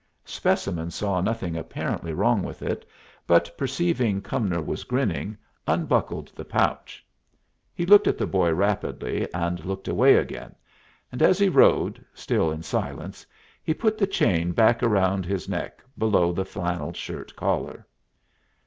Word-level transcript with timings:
Specimen 0.25 0.89
saw 0.89 1.21
nothing 1.21 1.55
apparently 1.55 2.11
wrong 2.11 2.41
with 2.41 2.63
it, 2.63 2.87
but 3.27 3.55
perceiving 3.55 4.19
Cumnor 4.19 4.59
was 4.63 4.83
grinning, 4.83 5.37
unbuckled 5.67 6.29
the 6.29 6.43
pouch. 6.43 7.05
He 7.75 7.85
looked 7.85 8.07
at 8.07 8.17
the 8.17 8.25
boy 8.25 8.51
rapidly, 8.51 9.31
and 9.31 9.63
looked 9.63 9.87
away 9.87 10.15
again, 10.15 10.55
and 11.11 11.21
as 11.21 11.37
he 11.37 11.49
rode, 11.49 12.03
still 12.15 12.49
in 12.51 12.63
silence, 12.63 13.27
he 13.61 13.75
put 13.75 13.99
the 13.99 14.07
chain 14.07 14.53
back 14.53 14.81
round 14.81 15.23
his 15.23 15.47
neck 15.47 15.83
below 15.95 16.31
the 16.31 16.45
flannel 16.45 16.93
shirt 16.93 17.35
collar. 17.35 17.85